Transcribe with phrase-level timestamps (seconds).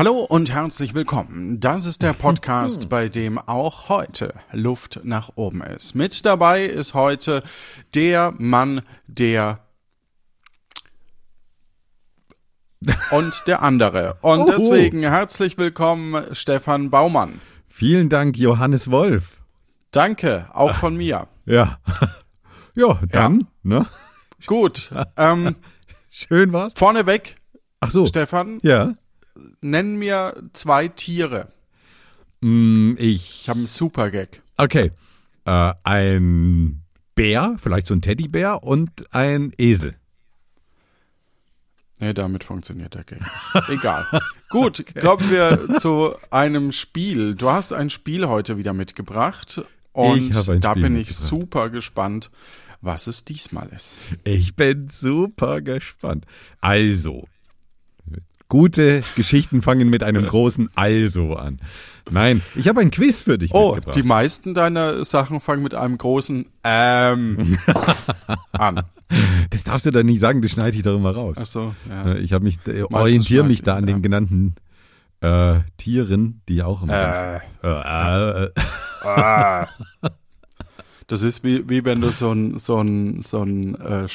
[0.00, 1.60] Hallo und herzlich willkommen.
[1.60, 5.94] Das ist der Podcast, bei dem auch heute Luft nach oben ist.
[5.94, 7.42] Mit dabei ist heute
[7.94, 9.60] der Mann, der
[13.10, 14.16] und der andere.
[14.22, 14.50] Und Oho.
[14.50, 17.38] deswegen herzlich willkommen, Stefan Baumann.
[17.66, 19.42] Vielen Dank, Johannes Wolf.
[19.90, 21.28] Danke, auch von mir.
[21.44, 21.78] Ja.
[22.74, 23.86] Ja, dann, ne?
[24.46, 25.56] Gut, ähm,
[26.10, 26.72] Schön war's.
[26.74, 27.36] vorneweg,
[27.80, 28.06] Ach so.
[28.06, 28.94] Stefan, Ja.
[29.60, 31.52] Nenn mir zwei Tiere.
[32.40, 34.42] Mm, Ich Ich habe einen super Gag.
[34.56, 34.92] Okay.
[35.44, 36.82] Äh, ein
[37.14, 39.96] Bär, vielleicht so ein Teddybär und ein Esel.
[41.98, 43.20] Nee, damit funktioniert der Gag.
[43.68, 44.06] Egal.
[44.48, 47.34] Gut, kommen wir zu einem Spiel.
[47.34, 49.62] Du hast ein Spiel heute wieder mitgebracht.
[49.92, 52.30] Und Ich habe ein da Spiel bin ich super gespannt,
[52.80, 54.00] was es diesmal ist.
[54.24, 56.24] Ich bin super gespannt.
[56.62, 57.28] Also,
[58.50, 61.60] gute Geschichten fangen mit einem großen Also an.
[62.10, 63.96] Nein, ich habe ein Quiz für dich Oh, mitgebracht.
[63.96, 67.56] die meisten deiner Sachen fangen mit einem großen Ähm
[68.52, 68.82] an.
[69.50, 71.36] das darfst du doch nicht sagen, das schneide ich doch immer raus.
[71.40, 72.12] Ach so, ja.
[72.12, 74.54] Äh, Ich habe mich, äh, orientiere mich da an schneiden, den genannten
[75.20, 77.36] äh, Tieren, die auch immer.
[77.36, 78.50] Äh, Äh, äh,
[79.06, 79.68] ah.
[81.06, 84.08] Das ist wie, wie wenn du so ein, so ein, so ein äh,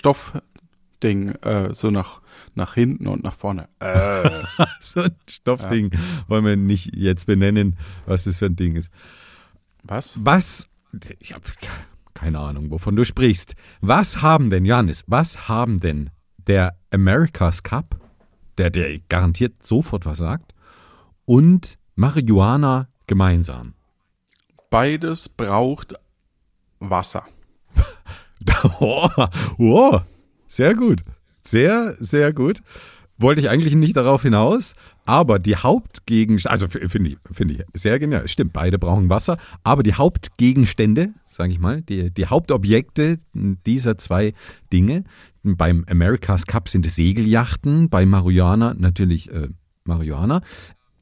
[0.95, 2.21] Stoffding äh, so nach,
[2.55, 3.67] nach hinten und nach vorne.
[3.79, 4.29] Äh.
[4.79, 5.91] so ein Stoffding
[6.27, 8.89] wollen wir nicht jetzt benennen, was das für ein Ding ist.
[9.83, 10.19] Was?
[10.23, 10.67] Was,
[11.19, 11.43] ich habe
[12.13, 13.55] keine Ahnung, wovon du sprichst.
[13.81, 16.09] Was haben denn, Johannes, was haben denn
[16.47, 17.99] der America's Cup,
[18.57, 20.53] der der garantiert sofort was sagt,
[21.25, 23.73] und Marihuana gemeinsam?
[24.69, 25.95] Beides braucht
[26.79, 27.25] Wasser.
[28.79, 29.09] Oh,
[29.57, 30.01] oh,
[30.55, 31.03] sehr gut.
[31.43, 32.61] Sehr, sehr gut.
[33.17, 34.73] Wollte ich eigentlich nicht darauf hinaus,
[35.05, 38.27] aber die Hauptgegenstände, also finde ich, finde ich sehr genial.
[38.27, 44.33] Stimmt, beide brauchen Wasser, aber die Hauptgegenstände, sage ich mal, die, die Hauptobjekte dieser zwei
[44.73, 45.03] Dinge,
[45.43, 49.49] beim America's Cup sind es Segelyachten, bei Marihuana natürlich äh,
[49.83, 50.41] Marihuana,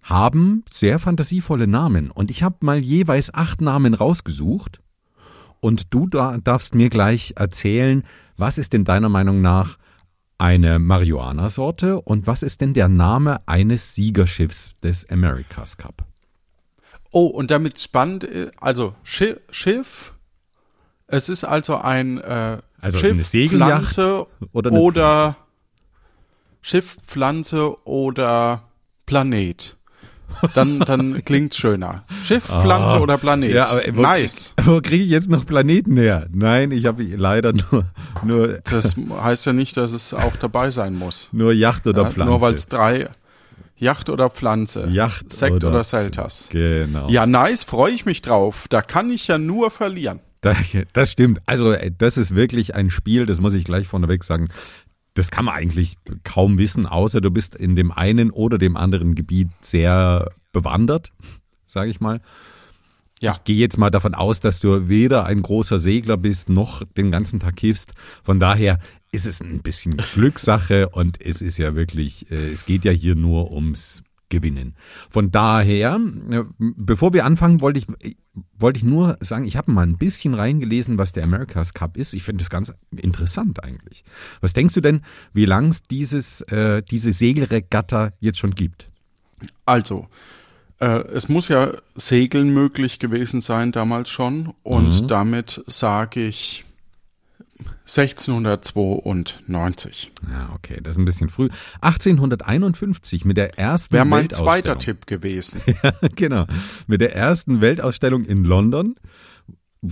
[0.02, 2.12] haben sehr fantasievolle Namen.
[2.12, 4.81] Und ich habe mal jeweils acht Namen rausgesucht.
[5.62, 8.03] Und du da darfst mir gleich erzählen,
[8.38, 9.77] was ist denn deiner Meinung nach
[10.38, 16.05] eine Marihuana-Sorte und was ist denn der Name eines Siegerschiffs des America's Cup?
[17.11, 20.13] Oh, und damit spannend, äh, also Schiff, Schiff
[21.07, 25.38] es ist also ein äh, Also Schiff, eine Pflanze oder eine oder
[26.61, 28.63] Schiff, Pflanze oder
[29.05, 29.77] Planet.
[30.53, 32.03] Dann, dann klingt's schöner.
[32.23, 33.55] Schiff, Pflanze oder Planet.
[33.57, 33.63] Ah.
[33.66, 34.53] aber wo, nice.
[34.63, 36.27] Wo kriege ich jetzt noch Planeten her?
[36.31, 37.85] Nein, ich habe leider nur,
[38.23, 41.29] nur, Das heißt ja nicht, dass es auch dabei sein muss.
[41.31, 42.31] nur Yacht oder Ja, Pflanze.
[42.31, 43.09] Nur weil es drei
[43.77, 44.88] Yacht oder Pflanze.
[44.89, 46.47] Yacht Sekt oder- oder, Selters.
[46.51, 47.09] Genau.
[47.09, 48.65] Ja, nice, freue ich mich drauf.
[48.69, 50.19] Da kann ich ja nur verlieren.
[50.41, 50.55] Da-
[50.94, 51.39] Das stimmt.
[51.45, 54.50] Also das ist wirklich ein Spiel, das muss ich gleich vorneweg sagen.
[55.13, 59.13] Das kann man eigentlich kaum wissen, außer du bist in dem einen oder dem anderen
[59.16, 61.12] Gebiet sehr bewandert,
[61.66, 62.19] sage ich mal.
[63.22, 63.31] Ja.
[63.31, 67.09] Ich gehe jetzt mal davon aus, dass du weder ein großer Segler bist, noch den
[67.09, 67.94] ganzen Tag kiffst.
[68.22, 68.79] Von daher
[69.13, 73.16] ist es ein bisschen Glückssache und es ist ja wirklich, äh, es geht ja hier
[73.16, 74.75] nur ums Gewinnen.
[75.11, 75.99] Von daher,
[76.31, 77.85] äh, bevor wir anfangen, wollte ich,
[78.57, 82.13] wollte ich nur sagen, ich habe mal ein bisschen reingelesen, was der America's Cup ist.
[82.16, 84.03] Ich finde das ganz interessant eigentlich.
[84.41, 85.01] Was denkst du denn,
[85.33, 88.89] wie lang es dieses, äh, diese Segelregatta jetzt schon gibt?
[89.65, 90.07] Also,
[90.79, 94.53] äh, es muss ja Segeln möglich gewesen sein damals schon.
[94.63, 95.07] Und Mhm.
[95.07, 96.65] damit sage ich
[97.86, 100.12] 1692.
[100.30, 101.50] Ja, okay, das ist ein bisschen früh.
[101.81, 105.62] 1851 mit der ersten Wäre mein zweiter Tipp gewesen.
[106.15, 106.45] genau.
[106.88, 108.95] Mit der ersten Weltausstellung in London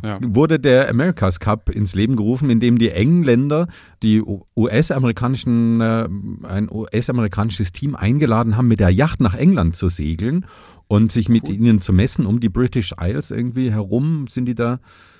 [0.03, 0.19] Ja.
[0.21, 3.67] wurde der America's Cup ins Leben gerufen, in dem die Engländer
[4.01, 4.23] die
[4.55, 6.07] US-amerikanischen äh,
[6.43, 10.45] ein US-amerikanisches Team eingeladen haben, mit der Yacht nach England zu segeln
[10.87, 14.79] und sich mit ihnen zu messen um die British Isles irgendwie herum sind die da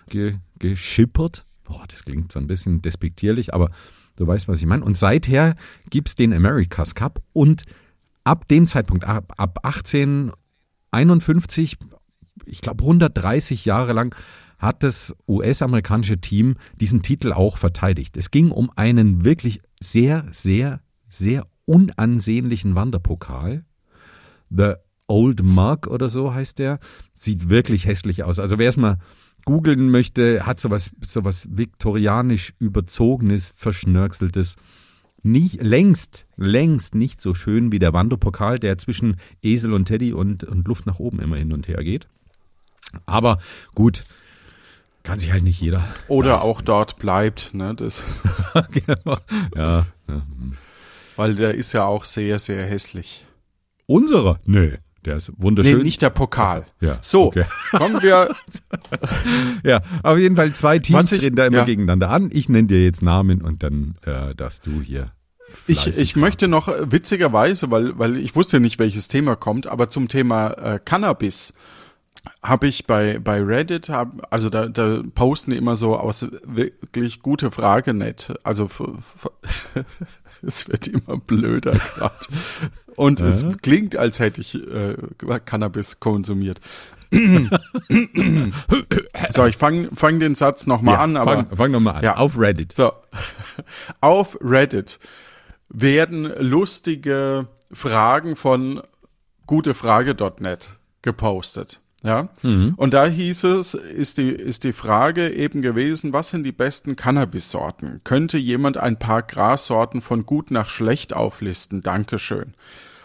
[0.10, 1.46] ge geschippert.
[1.64, 3.70] Boah, das klingt so ein bisschen despektierlich, aber
[4.16, 4.84] du weißt, was ich meine.
[4.84, 5.56] Und seither
[5.90, 7.64] gibt's den America's Cup und
[8.24, 11.78] ab dem Zeitpunkt, ab, ab 1851,
[12.46, 14.16] ich glaube 130 Jahre lang,
[14.62, 18.16] hat das US-amerikanische Team diesen Titel auch verteidigt.
[18.16, 23.66] Es ging um einen wirklich sehr, sehr, sehr unansehnlichen Wanderpokal.
[24.50, 24.74] The
[25.08, 26.80] Old Mug oder so heißt der.
[27.18, 28.40] Sieht wirklich hässlich aus.
[28.40, 29.00] Also wer es mal
[29.46, 34.56] googeln möchte, hat sowas, sowas viktorianisch überzogenes, verschnörkeltes.
[35.24, 40.44] nicht, längst, längst nicht so schön wie der Wanderpokal, der zwischen Esel und Teddy und,
[40.44, 42.08] und Luft nach oben immer hin und her geht.
[43.06, 43.40] Aber
[43.76, 44.04] gut,
[45.04, 45.88] kann sich halt nicht jeder.
[46.08, 46.50] Oder leisten.
[46.50, 47.74] auch dort bleibt, ne?
[47.76, 48.06] Das,
[48.72, 49.18] genau.
[49.56, 50.22] ja, ja.
[51.16, 53.26] weil der ist ja auch sehr, sehr hässlich.
[53.88, 54.40] Unserer?
[54.46, 55.78] Nö, der ist wunderschön.
[55.78, 56.66] Nee, nicht der Pokal.
[56.80, 57.46] ja, So, okay.
[57.72, 58.30] kommen wir.
[59.64, 61.66] Ja, auf jeden Fall zwei Teams treten da immer ja.
[61.66, 62.30] gegeneinander an.
[62.32, 65.12] Ich nenne dir jetzt Namen und dann äh, darfst du hier.
[65.68, 69.90] Ich, ich möchte noch äh, witzigerweise, weil, weil ich wusste nicht, welches Thema kommt, aber
[69.90, 71.54] zum Thema äh, Cannabis
[72.44, 77.22] habe ich bei, bei Reddit, hab, also da, da posten die immer so aus wirklich
[77.22, 78.34] gute Frage nett.
[78.44, 78.70] Also
[80.42, 82.16] es wird immer blöder gerade.
[82.96, 84.96] Und es klingt, als hätte ich äh,
[85.46, 86.60] Cannabis konsumiert.
[89.32, 92.04] so, ich fange fang den Satz nochmal ja, an, aber fang, fang nochmal an.
[92.04, 92.18] Ja.
[92.18, 92.74] Auf Reddit.
[92.74, 92.94] so.
[94.02, 95.00] Auf Reddit
[95.70, 98.82] werden lustige Fragen von
[99.46, 101.82] gutefrage.net gepostet.
[102.04, 102.30] Ja.
[102.78, 106.96] Und da hieß es, ist die, ist die Frage eben gewesen, was sind die besten
[106.96, 108.02] Cannabis-Sorten?
[108.04, 111.84] Könnte jemand ein paar Grassorten von gut nach schlecht auflisten?
[111.84, 112.56] Dankeschön.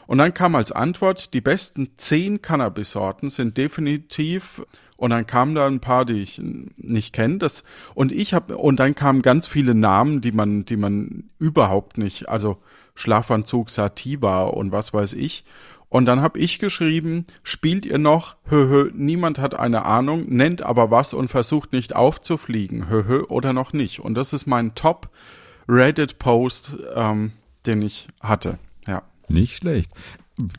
[0.06, 4.62] Und dann kam als Antwort, die besten zehn Cannabis-Sorten sind definitiv,
[4.96, 6.40] und dann kamen da ein paar, die ich
[6.76, 7.64] nicht kenne, das,
[7.94, 12.31] und ich habe, und dann kamen ganz viele Namen, die man, die man überhaupt nicht,
[12.31, 12.56] also
[12.94, 15.44] Schlafanzug Sativa und was weiß ich.
[15.88, 20.90] Und dann habe ich geschrieben, spielt ihr noch, höhö, niemand hat eine Ahnung, nennt aber
[20.90, 24.00] was und versucht nicht aufzufliegen, höhö, oder noch nicht.
[24.00, 25.10] Und das ist mein Top
[25.68, 27.32] Reddit-Post, ähm,
[27.66, 28.58] den ich hatte.
[28.86, 29.02] Ja.
[29.28, 29.92] Nicht schlecht.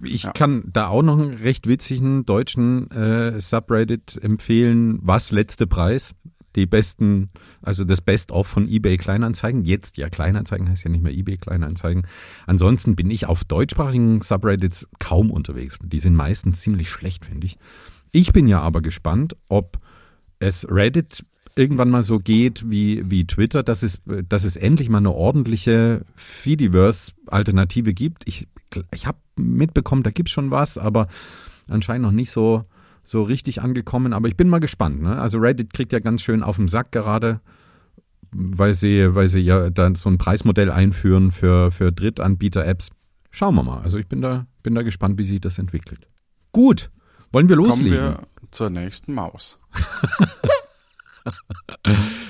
[0.03, 4.99] Ich kann da auch noch einen recht witzigen deutschen äh, Subreddit empfehlen.
[5.03, 6.15] Was letzte Preis?
[6.57, 7.29] Die besten,
[7.61, 9.63] also das Best-of von eBay Kleinanzeigen.
[9.63, 12.07] Jetzt ja Kleinanzeigen heißt ja nicht mehr eBay Kleinanzeigen.
[12.47, 15.77] Ansonsten bin ich auf deutschsprachigen Subreddits kaum unterwegs.
[15.83, 17.57] Die sind meistens ziemlich schlecht, finde ich.
[18.11, 19.77] Ich bin ja aber gespannt, ob
[20.39, 21.23] es Reddit
[21.55, 26.05] irgendwann mal so geht wie, wie Twitter, dass es, dass es endlich mal eine ordentliche
[26.15, 28.27] Feediverse-Alternative gibt.
[28.27, 28.47] Ich,
[28.91, 31.07] ich habe mitbekommen, da gibt's schon was, aber
[31.69, 32.65] anscheinend noch nicht so,
[33.07, 34.13] so richtig angekommen.
[34.13, 35.01] Aber ich bin mal gespannt.
[35.01, 35.19] Ne?
[35.19, 37.39] Also Reddit kriegt ja ganz schön auf den Sack gerade,
[38.31, 42.89] weil sie, weil sie ja dann so ein Preismodell einführen für, für Drittanbieter-Apps.
[43.31, 43.81] Schauen wir mal.
[43.81, 46.05] Also ich bin da, bin da gespannt, wie sich das entwickelt.
[46.51, 46.91] Gut.
[47.31, 47.97] Wollen wir Kommen loslegen?
[47.97, 48.19] wir
[48.51, 49.59] zur nächsten Maus.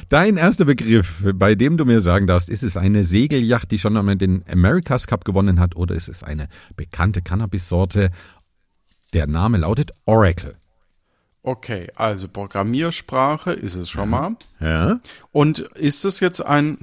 [0.09, 3.97] Dein erster Begriff, bei dem du mir sagen darfst, ist es eine Segelyacht, die schon
[3.97, 8.09] einmal den America's Cup gewonnen hat, oder ist es eine bekannte Cannabis-Sorte?
[9.13, 10.56] Der Name lautet Oracle.
[11.47, 14.35] Okay, also Programmiersprache ist es schon mal.
[14.59, 14.99] Ja?
[15.31, 16.79] Und ist es jetzt ein,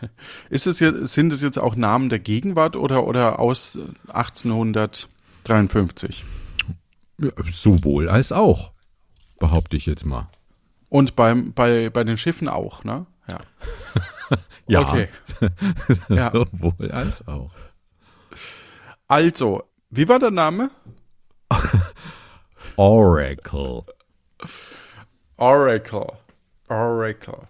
[0.50, 3.78] ist es jetzt, sind es jetzt auch Namen der Gegenwart oder, oder aus
[4.08, 6.24] 1853?
[7.20, 8.72] Ja, Sowohl als auch,
[9.38, 10.28] behaupte ich jetzt mal.
[10.88, 13.06] Und beim, bei, bei den Schiffen auch, ne?
[13.28, 13.38] Ja.
[14.66, 15.06] Ja, Okay.
[16.08, 16.32] Ja.
[16.32, 17.52] sowohl als auch.
[19.06, 20.72] Also, wie war der Name?
[22.76, 23.84] Oracle.
[25.36, 26.12] Oracle.
[26.68, 27.46] Oracle.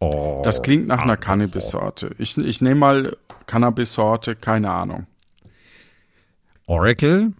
[0.00, 2.14] Oh, Das klingt nach einer Cannabis-Sorte.
[2.18, 3.16] Ich, ich nehme mal
[3.46, 5.06] Cannabis-Sorte, keine Ahnung.
[6.66, 7.32] Oracle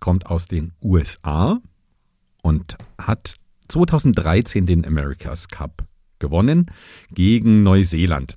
[0.00, 1.58] kommt aus den USA
[2.42, 3.34] und hat
[3.68, 5.84] 2013 den America's Cup
[6.18, 6.70] gewonnen
[7.10, 8.36] gegen Neuseeland.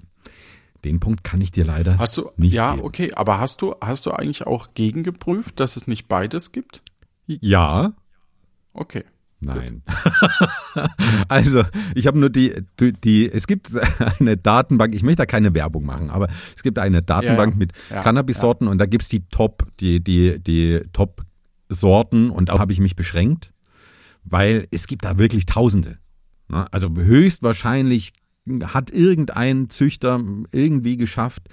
[0.84, 2.86] Den Punkt kann ich dir leider Hast du, nicht ja, geben.
[2.86, 6.81] okay, aber hast du, hast du eigentlich auch gegengeprüft, dass es nicht beides gibt?
[7.25, 7.93] Ja,
[8.74, 9.03] Okay.
[9.39, 9.84] Nein.
[11.27, 11.63] also,
[11.96, 13.72] ich habe nur die, die, die, es gibt
[14.20, 17.58] eine Datenbank, ich möchte da keine Werbung machen, aber es gibt eine Datenbank ja.
[17.58, 22.72] mit Ja, Cannabis-Sorten und da gibt's die Top, die, die, die Top-Sorten und da habe
[22.72, 23.51] ich mich beschränkt,
[24.24, 25.98] weil es gibt da wirklich Tausende.
[26.50, 26.72] Ne?
[26.72, 28.13] Also höchstwahrscheinlich
[28.63, 31.44] hat irgendein Züchter irgendwie geschafft,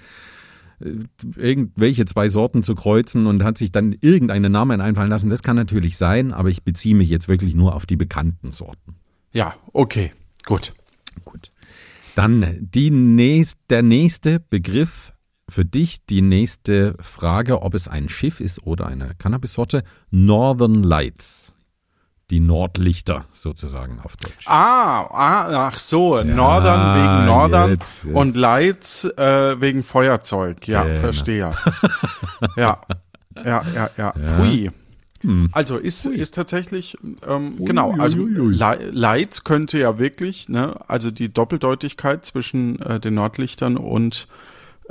[0.79, 5.29] irgendwelche zwei Sorten zu kreuzen und hat sich dann irgendeinen Namen einfallen lassen.
[5.29, 8.95] Das kann natürlich sein, aber ich beziehe mich jetzt wirklich nur auf die bekannten Sorten.
[9.33, 10.11] Ja, okay,
[10.45, 10.73] gut.
[11.23, 11.51] Gut.
[12.15, 15.13] Dann die nächst, der nächste Begriff
[15.49, 19.83] für dich, die nächste Frage, ob es ein Schiff ist oder eine Cannabis-Sorte.
[20.09, 21.53] Northern Lights.
[22.31, 24.45] Die Nordlichter sozusagen auf Deutsch.
[24.47, 28.15] Ah, ah ach so, Northern wegen Northern jetzt, jetzt.
[28.15, 30.67] und Lights äh, wegen Feuerzeug.
[30.67, 30.99] Ja, Genau.
[30.99, 31.53] verstehe.
[32.57, 32.81] ja,
[33.43, 34.11] ja, ja, ja.
[34.37, 34.71] Pui.
[35.53, 38.55] Also ist, ist tatsächlich, ähm, genau, also ui, ui.
[38.55, 44.27] Lights könnte ja wirklich, ne, also die Doppeldeutigkeit zwischen äh, den Nordlichtern und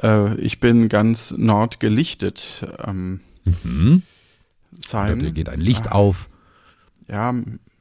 [0.03, 3.21] äh, ich bin ganz nordgelichtet ähm,
[3.62, 4.03] Mhm.
[4.79, 5.23] sein.
[5.23, 6.29] Da geht ein Licht auf.
[7.08, 7.34] Ja,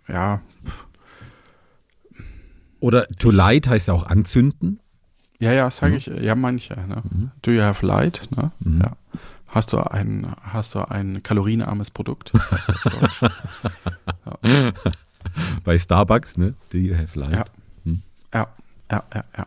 [0.07, 0.41] ja,
[2.79, 4.79] Oder to light heißt ja auch anzünden.
[5.39, 5.71] ja, ja, Mhm.
[5.71, 6.73] sage ich, ja, manche.
[6.75, 7.31] Ne?
[7.41, 8.27] Do you have light?
[8.35, 8.51] Ne?
[8.59, 8.81] Mhm.
[8.81, 8.91] Ja.
[9.47, 12.33] Hast du ein, hast du ein kalorienarmes Produkt?
[12.83, 13.21] Deutsch.
[15.63, 16.55] Bei Starbucks, ne?
[16.71, 17.31] Do you have light?
[17.33, 17.45] Ja.
[18.33, 18.47] Ja,
[18.91, 19.45] ja, ja, ja.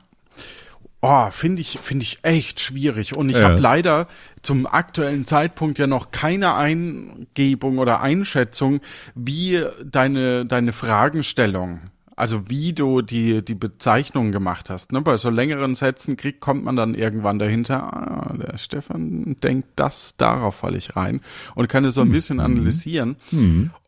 [1.09, 3.15] Oh, finde ich, finde ich echt schwierig.
[3.15, 3.45] Und ich Ja.
[3.45, 4.09] habe leider
[4.43, 8.81] zum aktuellen Zeitpunkt ja noch keine Eingebung oder Einschätzung,
[9.15, 11.81] wie deine, deine Fragenstellung,
[12.17, 14.91] also wie du die, die Bezeichnung gemacht hast.
[14.93, 15.03] Ne?
[15.03, 20.17] Bei so längeren Sätzen kriegt, kommt man dann irgendwann dahinter, ah, der Stefan denkt das,
[20.17, 21.21] darauf falle ich rein
[21.55, 23.17] und kann es so ein bisschen analysieren.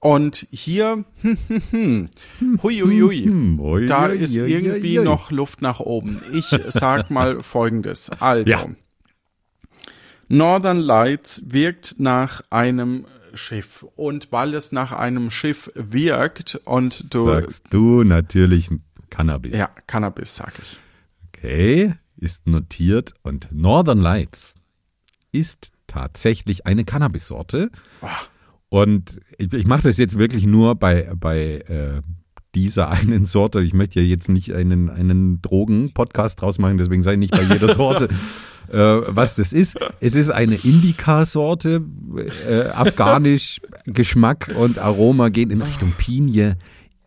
[0.00, 2.08] Und hier, hm, hm,
[2.38, 3.24] hm, hui, hui, hui.
[3.24, 6.20] Hm, ui, Da ist irgendwie noch Luft nach oben.
[6.32, 8.10] Ich sag mal Folgendes.
[8.20, 8.66] Also, Ja.
[10.30, 13.84] Northern Lights wirkt nach einem Schiff.
[13.96, 18.70] Und weil es nach einem Schiff wirkt und du, Sagst du natürlich
[19.10, 19.56] Cannabis.
[19.56, 20.78] ja, Cannabis, sag ich.
[21.28, 23.14] Okay, ist notiert.
[23.22, 24.54] Und Northern Lights
[25.32, 27.70] ist tatsächlich eine Cannabis-Sorte.
[28.68, 32.02] Und ich, ich mache das jetzt wirklich nur bei, bei äh,
[32.54, 33.60] dieser einen Sorte.
[33.62, 37.74] Ich möchte ja jetzt nicht einen, einen Drogen-Podcast draus machen, deswegen ich nicht bei jeder
[37.74, 38.08] Sorte,
[38.70, 39.78] äh, was das ist.
[40.00, 41.82] Es ist eine Indica-Sorte,
[42.46, 46.56] äh, afghanisch, Geschmack und Aroma gehen in Richtung Pinie,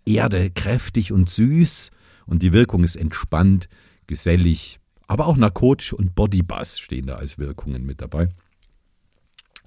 [0.05, 1.91] Erde, kräftig und süß.
[2.25, 3.69] Und die Wirkung ist entspannt,
[4.07, 8.29] gesellig, aber auch narkotisch und Bodybuzz stehen da als Wirkungen mit dabei.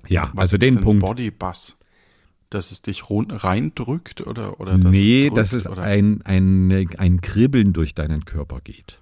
[0.08, 1.04] Ja, Was also den Punkt.
[1.04, 1.78] Bodybuzz?
[2.50, 5.82] Dass es dich reindrückt oder, oder dass nee, es drückt, dass es oder?
[5.82, 9.00] ein, ein, ein Kribbeln durch deinen Körper geht.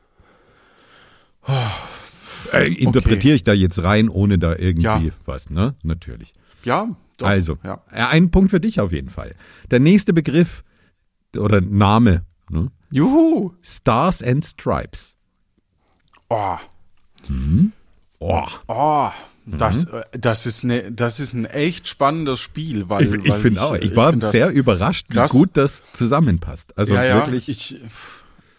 [2.52, 5.00] Äh, interpretiere ich da jetzt rein, ohne da irgendwie Ja.
[5.24, 5.74] was, ne?
[5.82, 6.32] Natürlich.
[6.64, 7.82] Ja, doch, also, ja.
[7.90, 9.34] äh, ein Punkt für dich auf jeden Fall.
[9.70, 10.62] Der nächste Begriff
[11.36, 12.70] oder Name, ne?
[12.90, 13.52] Juhu!
[13.62, 15.14] Stars and Stripes.
[16.28, 16.56] Oh,
[18.18, 19.10] Oh, oh,
[19.46, 23.62] das, äh, das ist ne, das ist ein echt spannendes Spiel, weil ich, ich finde
[23.62, 23.74] auch.
[23.74, 26.76] Ich war find das- sehr überrascht, wie gut das zusammenpasst.
[26.78, 27.48] Also ja, wirklich.
[27.48, 27.80] ich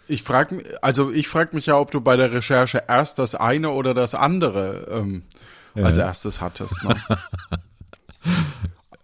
[0.07, 3.69] ich frage also ich frage mich ja, ob du bei der Recherche erst das eine
[3.71, 5.23] oder das andere ähm,
[5.75, 6.83] als erstes hattest.
[6.83, 6.95] Ne?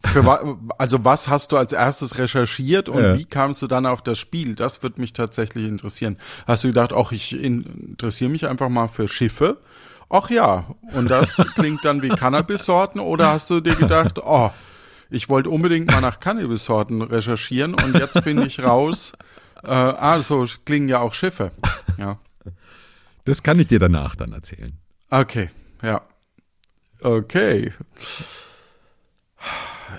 [0.05, 3.17] Für also was hast du als erstes recherchiert und Ja.
[3.17, 4.55] wie kamst du dann auf das Spiel?
[4.55, 6.17] Das würde mich tatsächlich interessieren.
[6.47, 9.57] Hast du gedacht, auch ich in- interessiere mich einfach mal für Schiffe?
[10.09, 14.49] Ach ja, und das klingt dann wie Cannabis-Sorten oder hast du dir gedacht, oh,
[15.11, 19.13] ich wollte unbedingt mal nach Cannabis-Sorten recherchieren und jetzt finde ich raus,
[19.63, 21.51] äh, ah, so klingen ja auch Schiffe.
[21.97, 22.19] Ja.
[23.25, 24.77] das kann ich dir danach dann erzählen.
[25.09, 25.49] Okay,
[25.81, 26.01] ja.
[27.01, 27.73] Okay.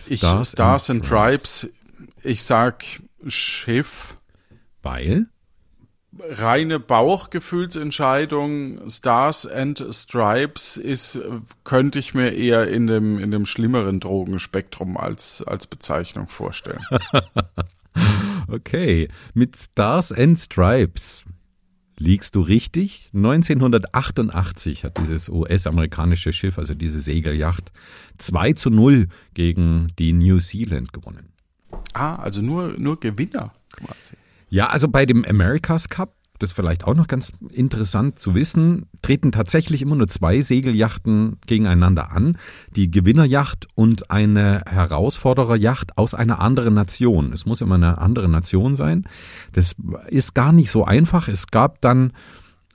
[0.09, 1.69] Ich, Stars Stars, and and Tribes,
[2.23, 2.85] ich sag
[3.27, 4.17] Schiff,
[4.83, 5.27] Weil?
[6.19, 11.19] reine Bauchgefühlsentscheidung, Stars and Stripes ist,
[11.65, 16.85] könnte ich mir eher in dem, in dem schlimmeren Drogenspektrum als, als Bezeichnung vorstellen.
[18.49, 21.25] Okay, mit Stars and Stripes
[22.01, 23.11] liegst du richtig.
[23.15, 27.71] 1988 hat dieses US-amerikanische Schiff, also diese Segelyacht,
[28.19, 31.33] 2 zu 0 gegen die New Zealand gewonnen.
[31.95, 34.17] ah, also nur, nur Gewinner quasi.
[34.49, 38.87] Ja, also bei dem America's Cup, das ist vielleicht auch noch ganz interessant zu wissen,
[39.03, 42.39] treten tatsächlich immer nur zwei Segelyachten gegeneinander an.
[42.75, 47.35] Die Gewinneryacht und eine Herausfordereryacht aus einer anderen Nation.
[47.35, 49.05] Es muss immer eine andere Nation sein.
[49.53, 49.77] Das
[50.09, 51.29] ist gar nicht so einfach.
[51.29, 52.13] Es gab dann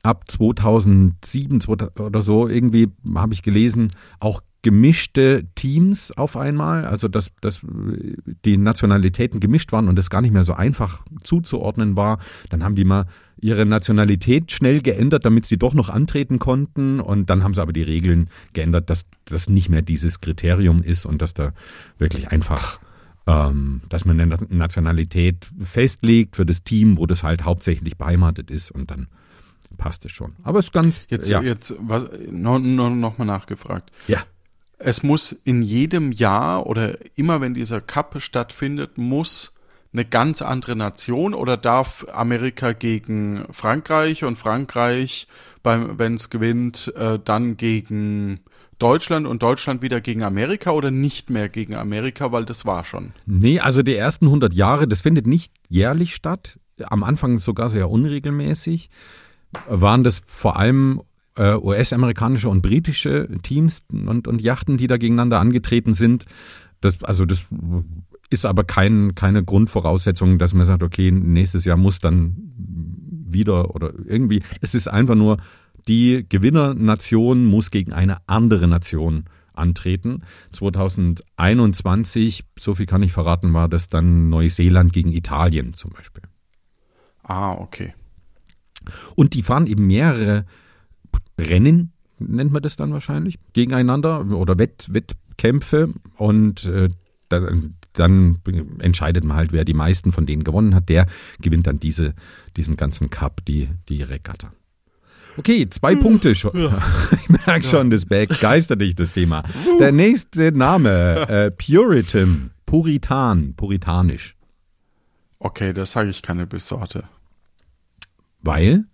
[0.03, 7.31] ab 2007 oder so irgendwie, habe ich gelesen, auch gemischte Teams auf einmal, also dass,
[7.41, 7.61] dass
[8.45, 12.19] die Nationalitäten gemischt waren und das gar nicht mehr so einfach zuzuordnen war.
[12.49, 13.05] Dann haben die mal
[13.45, 17.73] ihre Nationalität schnell geändert, damit sie doch noch antreten konnten und dann haben sie aber
[17.73, 21.53] die Regeln geändert, dass das nicht mehr dieses Kriterium ist und dass da
[21.99, 22.79] wirklich einfach
[23.27, 28.71] ähm, dass man eine Nationalität festlegt für das Team, wo das halt hauptsächlich beheimatet ist
[28.71, 29.07] und dann
[29.77, 30.33] passt es schon.
[30.43, 31.41] Aber es ist ganz Jetzt, ja.
[31.41, 33.91] jetzt, was, noch, noch, noch mal nachgefragt.
[34.07, 34.23] ja.
[34.77, 39.54] Es muss in jedem Jahr oder immer wenn dieser Cup stattfindet, muss
[39.95, 45.27] eine ganz andere Nation oder darf Amerika gegen Frankreich und Frankreich,
[45.63, 48.41] wenn es gewinnt, äh, dann gegen
[48.77, 53.13] Deutschland und Deutschland wieder gegen Amerika oder nicht mehr gegen Amerika, weil das war schon.
[53.25, 56.59] Nee, also die ersten 100 Jahre, das findet nicht jährlich statt.
[56.83, 58.89] Am Anfang sogar sehr unregelmäßig.
[59.69, 61.01] Waren das vor allem
[61.37, 66.25] äh, US-amerikanische und britische Teams und, und Yachten, die da gegeneinander angetreten sind.
[66.81, 67.45] Das, also das
[68.29, 72.35] ist aber kein, keine Grundvoraussetzung, dass man sagt, okay, nächstes Jahr muss dann
[73.27, 74.41] wieder oder irgendwie.
[74.61, 75.37] Es ist einfach nur,
[75.87, 80.23] die Gewinnernation muss gegen eine andere Nation antreten.
[80.53, 86.23] 2021, so viel kann ich verraten, war das dann Neuseeland gegen Italien zum Beispiel.
[87.23, 87.93] Ah, okay.
[89.15, 90.45] Und die fahren eben mehrere
[91.39, 96.89] Rennen, nennt man das dann wahrscheinlich, gegeneinander oder Wett, Wettkämpfe und äh,
[97.95, 98.39] dann,
[98.79, 101.07] entscheidet man halt, wer die meisten von denen gewonnen hat, der
[101.39, 102.13] gewinnt dann diese,
[102.55, 104.51] diesen ganzen Cup, die, die Regatta.
[105.37, 106.01] Okay, zwei hm.
[106.01, 106.57] Punkte schon.
[106.57, 106.77] Ja.
[107.11, 109.43] Ich merke schon, das begeistert dich, das Thema.
[109.79, 114.35] Der nächste Name, äh, Puritan, Puritan, puritanisch.
[115.39, 117.03] Okay, das sage ich keine Besorte.
[118.41, 118.85] Weil?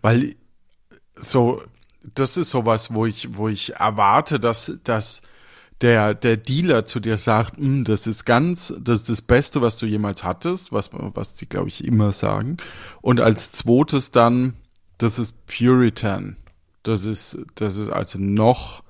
[0.00, 0.34] Weil
[1.14, 1.62] so,
[2.14, 5.22] das ist sowas, wo ich, wo ich erwarte, dass, dass
[5.80, 9.78] der, der Dealer zu dir sagt, hm, das ist ganz, das ist das Beste, was
[9.78, 12.56] du jemals hattest, was, was die, glaube ich, immer sagen.
[13.00, 14.54] Und als zweites dann,
[14.98, 16.36] das ist Puritan.
[16.82, 18.82] Das ist, das ist also noch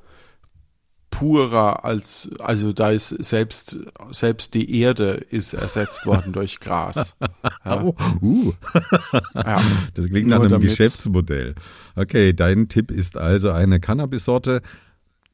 [1.13, 3.79] purer als, also da ist selbst,
[4.11, 7.17] selbst die Erde ist ersetzt worden durch Gras.
[7.65, 7.83] Ja.
[7.83, 8.53] Oh, uh.
[9.35, 9.63] ja.
[9.95, 10.71] Das klingt nach einem damit.
[10.71, 11.55] Geschäftsmodell.
[11.95, 14.63] Okay, dein Tipp ist also eine Cannabis-Sorte.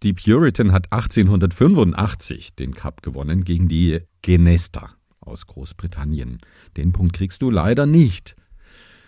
[0.02, 4.90] Die Puritan hat 1885 den Cup gewonnen gegen die Genesta
[5.20, 6.38] aus Großbritannien.
[6.76, 8.36] Den Punkt kriegst du leider nicht.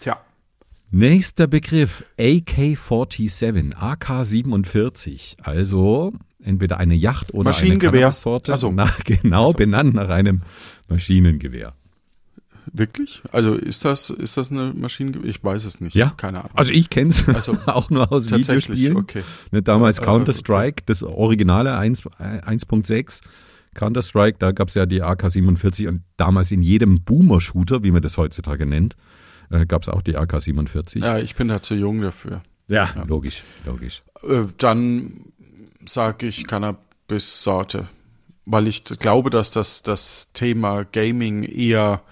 [0.00, 0.20] Tja.
[0.90, 5.40] Nächster Begriff AK-47, AK-47.
[5.42, 8.06] Also entweder eine Yacht oder Maschinengewehr.
[8.06, 8.50] eine Sorte.
[8.50, 8.74] Also.
[9.04, 9.56] genau, also.
[9.56, 10.42] benannt nach einem
[10.88, 11.74] Maschinengewehr.
[12.72, 13.22] Wirklich?
[13.32, 15.28] Also ist das, ist das eine Maschinengewehr?
[15.28, 15.94] Ich weiß es nicht.
[15.94, 16.10] Ja.
[16.16, 16.52] Keine Ahnung.
[16.54, 18.96] Also ich kenne es also, auch nur aus Videospielen.
[18.96, 19.22] Okay.
[19.50, 23.20] Ne, damals äh, Counter-Strike, das originale 1.6.
[23.74, 28.16] Counter-Strike, da gab es ja die AK-47 und damals in jedem Boomer-Shooter, wie man das
[28.16, 28.96] heutzutage nennt,
[29.50, 31.00] äh, gab es auch die AK-47.
[31.00, 32.42] Ja, ich bin da zu jung dafür.
[32.68, 33.02] Ja, ja.
[33.04, 34.02] logisch, logisch.
[34.22, 35.32] Äh, dann
[35.86, 37.88] sage ich Cannabis-Sorte,
[38.44, 42.02] weil ich glaube, dass das, das Thema Gaming eher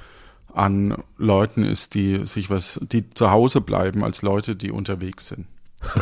[0.53, 5.47] an Leuten ist, die sich was, die zu Hause bleiben, als Leute, die unterwegs sind.
[5.83, 6.01] So.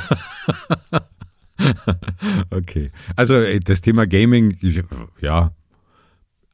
[2.51, 2.91] okay.
[3.17, 4.59] Also äh, das Thema Gaming,
[5.21, 5.53] ja.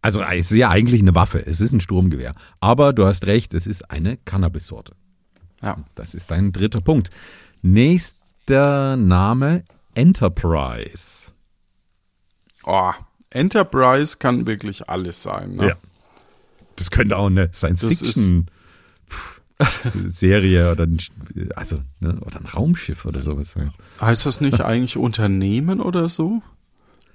[0.00, 2.34] Also es ist ja eigentlich eine Waffe, es ist ein Sturmgewehr.
[2.60, 4.94] Aber du hast recht, es ist eine Cannabis-Sorte.
[5.62, 5.76] Ja.
[5.94, 7.10] Das ist dein dritter Punkt.
[7.62, 9.62] Nächster Name
[9.94, 11.30] Enterprise.
[12.64, 12.92] Oh,
[13.30, 15.54] Enterprise kann wirklich alles sein.
[15.54, 15.68] Ne?
[15.68, 15.76] Ja.
[16.76, 18.48] Das könnte auch eine Science-Fiction
[20.12, 20.98] Serie oder ein,
[21.54, 23.72] also, ne, oder ein Raumschiff oder sowas sein.
[24.00, 26.42] Heißt das nicht eigentlich Unternehmen oder so?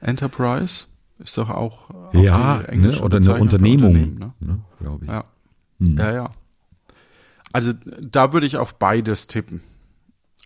[0.02, 0.86] Enterprise
[1.20, 4.34] ist doch auch, auch ja, ne, oder eine Unternehmung, ne?
[4.40, 5.12] ne glaube ich.
[5.12, 5.26] Ja.
[5.80, 5.98] Hm.
[5.98, 6.32] ja, ja.
[7.52, 9.62] Also da würde ich auf beides tippen.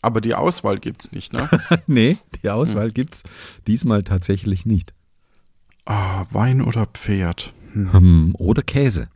[0.01, 1.47] Aber die Auswahl gibt es nicht, ne?
[1.87, 3.07] nee, die Auswahl hm.
[3.11, 3.23] es
[3.67, 4.93] diesmal tatsächlich nicht.
[5.85, 7.53] Ah, Wein oder Pferd?
[7.73, 8.35] Hm.
[8.37, 9.09] Oder Käse.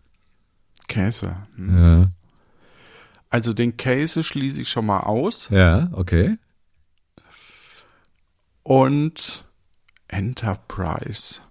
[0.87, 1.35] Käse.
[1.55, 1.77] Hm.
[1.77, 2.11] Ja.
[3.29, 5.49] Also den Käse schließe ich schon mal aus.
[5.49, 6.37] Ja, okay.
[8.63, 9.45] Und
[10.07, 11.41] Enterprise.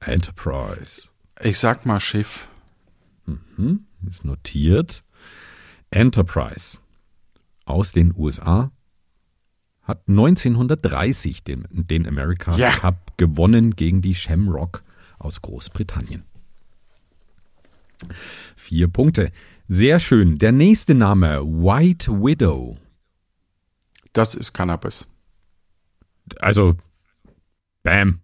[0.00, 1.08] Enterprise.
[1.42, 2.48] Ich sag mal Schiff.
[3.26, 5.02] Mhm, ist notiert.
[5.90, 6.78] Enterprise
[7.64, 8.70] aus den USA
[9.82, 12.70] hat 1930 den, den America's ja.
[12.70, 14.82] Cup gewonnen gegen die Shamrock
[15.18, 16.24] aus Großbritannien.
[18.56, 19.32] Vier Punkte.
[19.68, 20.36] Sehr schön.
[20.36, 22.78] Der nächste Name, White Widow.
[24.12, 25.08] Das ist Cannabis.
[26.40, 26.76] Also,
[27.82, 28.20] bam.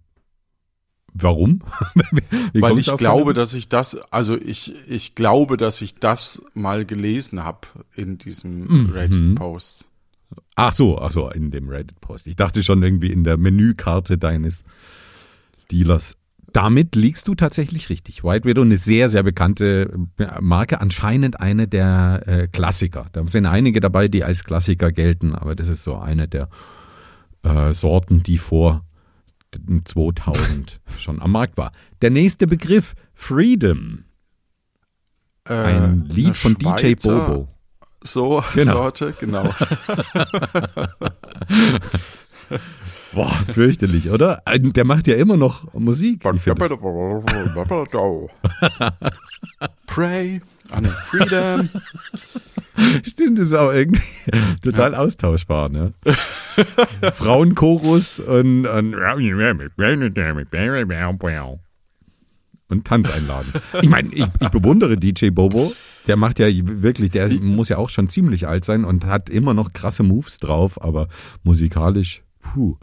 [1.13, 1.61] Warum?
[2.55, 3.35] Weil ich glaube, Cannabis?
[3.35, 8.67] dass ich das, also ich, ich glaube, dass ich das mal gelesen habe in diesem
[8.67, 8.91] mhm.
[8.91, 9.91] Reddit-Post.
[10.57, 12.27] Ach so, ach so, in dem Reddit-Post.
[12.27, 14.65] Ich dachte schon irgendwie in der Menükarte deines
[15.71, 16.17] Dealers.
[16.55, 18.23] Damit liegst du tatsächlich richtig.
[18.23, 23.07] White Widow, eine sehr, sehr bekannte äh, Marke, anscheinend eine der äh, Klassiker.
[23.11, 26.49] Da sind einige dabei, die als Klassiker gelten, aber das ist so eine der
[27.43, 28.85] äh, Sorten, die vor
[29.85, 31.73] 2000 schon am Markt war.
[32.03, 34.05] Der nächste Begriff, Freedom.
[35.49, 37.49] Äh, Ein Lied von Schweizer, DJ Bobo.
[38.05, 38.75] So, genau.
[38.75, 39.53] Sorte, genau.
[43.13, 44.43] Boah, fürchterlich, oder?
[44.47, 46.23] Der macht ja immer noch Musik.
[49.87, 50.41] Pray
[50.73, 51.69] on freedom.
[53.05, 54.03] Stimmt, ist auch irgendwie
[54.63, 55.93] total austauschbar, ne?
[57.15, 58.95] Frauenchorus und, und,
[62.69, 63.53] und Tanzeinlagen.
[63.83, 65.73] Ich meine, ich, ich bewundere DJ Bobo.
[66.07, 69.55] Der macht ja wirklich, der muss ja auch schon ziemlich alt sein und hat immer
[69.55, 71.09] noch krasse Moves drauf, aber
[71.45, 72.77] musikalisch, puh.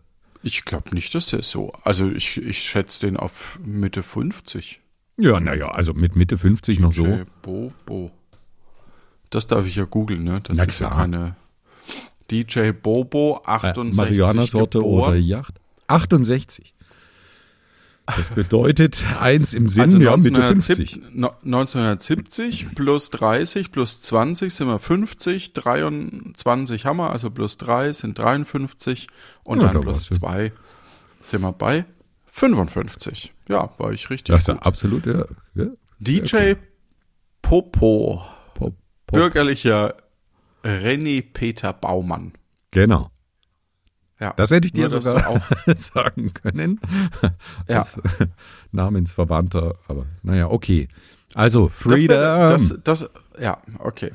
[0.44, 1.72] Ich glaube nicht, dass er so.
[1.84, 4.82] Also ich, ich schätze den auf Mitte 50.
[5.18, 7.04] Ja, naja, also mit Mitte 50 noch so.
[7.06, 8.10] DJ Bobo.
[9.30, 10.42] Das darf ich ja googeln, ne?
[10.44, 11.00] Das Na ist ja klar.
[11.00, 11.36] keine.
[12.32, 15.10] DJ Bobo, Äh, 68 Marihuana-Sorte geboren.
[15.10, 15.54] oder Yacht.
[15.88, 16.74] 68.
[18.18, 21.16] Das bedeutet eins im Sinn, Also ja, Mitte 1970, 50.
[21.16, 27.94] no- 1970 plus 30 plus 20 sind wir 50, 23 haben wir, also plus 3
[27.94, 29.08] sind 53
[29.44, 30.18] und Ja, dann da plus war's ja.
[30.20, 30.52] 2
[31.22, 31.86] sind wir bei
[32.28, 33.34] 55.
[33.50, 34.66] Ja, war ich richtig Das ist gut.
[34.66, 35.26] absolut, ja.
[35.56, 35.66] ja.
[36.00, 36.54] DJ
[37.42, 38.74] Popo, Pop,
[39.08, 39.20] Pop.
[39.20, 39.96] bürgerlicher
[40.64, 42.34] René Peter Baumann.
[42.72, 43.11] Genau.
[44.22, 44.34] Ja.
[44.38, 45.42] Das hätte ich dir Nur, sogar auch
[45.78, 46.80] sagen können.
[47.68, 47.80] Ja.
[47.82, 48.00] Als
[48.72, 50.88] Namensverwandter, aber naja, okay.
[51.34, 52.18] Also, Das, Freedom.
[52.18, 54.12] wär- das, das, ja, okay.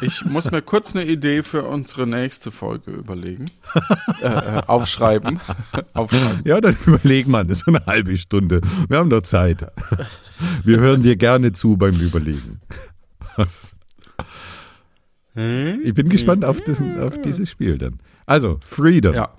[0.00, 3.46] Ich muss mir kurz eine Idee für unsere nächste Folge überlegen.
[4.22, 5.40] äh, äh, aufschreiben.
[5.94, 6.42] aufschreiben.
[6.44, 8.60] ja, dann überleg mal, das ist eine halbe Stunde.
[8.88, 9.66] Wir haben doch Zeit.
[10.64, 12.60] Wir hören dir gerne zu beim Überlegen.
[15.34, 18.00] Ich bin gespannt auf, das, auf dieses Spiel dann.
[18.26, 19.14] Also, Freedom.
[19.14, 19.30] Ja.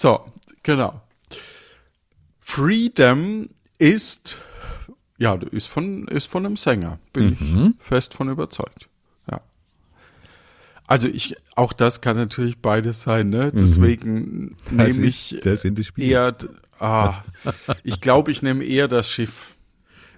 [0.00, 0.24] So,
[0.62, 1.02] genau.
[2.38, 4.38] Freedom ist,
[5.18, 7.00] ja, ist von, ist von einem Sänger.
[7.12, 8.88] Bin ich fest von überzeugt.
[9.28, 9.40] Ja.
[10.86, 13.50] Also ich, auch das kann natürlich beides sein, ne?
[13.50, 15.36] Deswegen Das nehme ich
[15.88, 16.08] Spiels.
[16.08, 16.36] eher,
[16.78, 17.24] ah,
[17.82, 19.56] ich glaube, ich nehme eher das Schiff.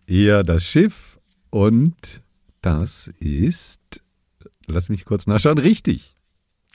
[0.06, 2.20] Eher das Schiff und
[2.60, 4.02] das ist,
[4.66, 6.16] lass mich kurz nachschauen, richtig.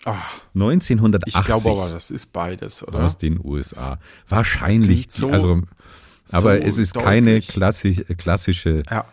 [0.05, 0.21] Ah,
[0.53, 3.03] 1980 ich glaube aber, das ist beides, oder?
[3.05, 3.97] aus den USA.
[4.29, 5.61] Wahrscheinlich, so- also,
[6.31, 7.47] aber so es ist keine deutlich.
[7.49, 9.05] klassisch, klassische, Ja.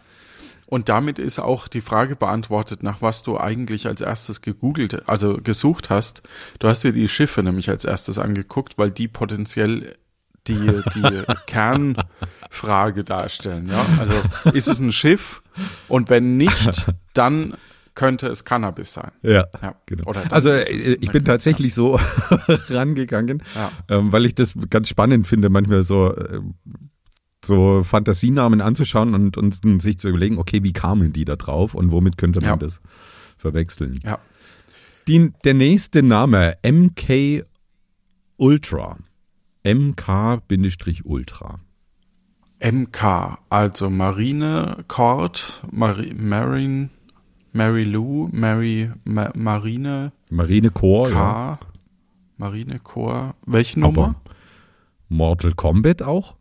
[0.66, 5.34] Und damit ist auch die Frage beantwortet, nach was du eigentlich als erstes gegoogelt, also
[5.36, 6.22] gesucht hast.
[6.60, 9.94] Du hast dir die Schiffe nämlich als erstes angeguckt, weil die potenziell
[10.46, 13.68] die, die Kernfrage darstellen.
[13.68, 13.84] Ja?
[13.98, 14.14] Also
[14.54, 15.42] ist es ein Schiff?
[15.88, 17.54] Und wenn nicht, dann
[17.94, 19.10] könnte es Cannabis sein.
[19.22, 19.46] ja.
[19.62, 19.74] Ja.
[19.86, 20.12] Genau.
[20.30, 20.62] Also äh,
[21.00, 21.98] ich bin tatsächlich so
[22.68, 23.70] rangegangen, Ja.
[23.88, 26.40] ähm, weil ich das ganz spannend finde, manchmal so äh,
[27.44, 31.90] so Fantasienamen anzuschauen und, und sich zu überlegen, okay, wie kamen die da drauf und
[31.90, 32.56] womit könnte man Ja.
[32.56, 32.80] das
[33.36, 33.98] verwechseln?
[34.04, 34.18] Ja.
[35.08, 37.44] Die, der nächste Name, MK
[38.36, 38.96] Ultra.
[39.64, 41.60] MK-Ultra.
[42.64, 46.90] MK, also Marine Court, Mari Marine,
[47.52, 51.58] Mary Lou, Mary Ma Marine Marine Corps, K, ja.
[52.38, 53.34] Marine Corps.
[53.46, 54.02] Welche Nummer?
[54.02, 54.14] Aber
[55.08, 56.36] Mortal Kombat auch?